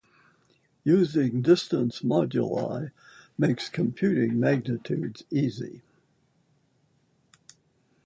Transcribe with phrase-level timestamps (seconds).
[0.83, 2.89] Using distance moduli
[3.37, 5.83] makes computing magnitudes easy.